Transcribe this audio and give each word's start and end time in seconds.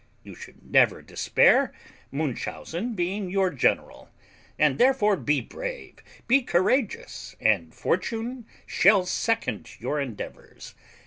You 0.23 0.33
should 0.33 0.63
never 0.67 1.03
despair, 1.03 1.71
Munchausen 2.11 2.95
being 2.95 3.29
your 3.29 3.51
general; 3.51 4.09
and 4.57 4.79
therefore 4.79 5.15
be 5.15 5.41
brave, 5.41 5.99
be 6.25 6.41
courageous, 6.41 7.35
and 7.39 7.71
fortune 7.71 8.47
shall 8.65 9.05
second 9.05 9.79
your 9.79 9.99
endeavours. 9.99 10.73